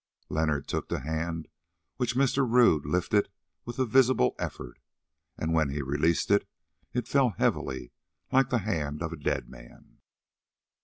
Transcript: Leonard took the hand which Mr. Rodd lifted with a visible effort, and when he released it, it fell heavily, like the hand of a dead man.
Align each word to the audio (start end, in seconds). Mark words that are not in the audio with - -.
Leonard 0.29 0.67
took 0.67 0.89
the 0.89 1.01
hand 1.01 1.47
which 1.97 2.15
Mr. 2.15 2.37
Rodd 2.43 2.87
lifted 2.87 3.29
with 3.65 3.77
a 3.77 3.85
visible 3.85 4.33
effort, 4.39 4.79
and 5.37 5.53
when 5.53 5.69
he 5.69 5.83
released 5.83 6.31
it, 6.31 6.47
it 6.91 7.07
fell 7.07 7.29
heavily, 7.37 7.91
like 8.31 8.49
the 8.49 8.57
hand 8.65 9.03
of 9.03 9.13
a 9.13 9.15
dead 9.15 9.47
man. 9.47 9.99